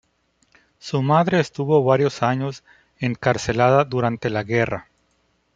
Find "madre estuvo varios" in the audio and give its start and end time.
1.03-2.23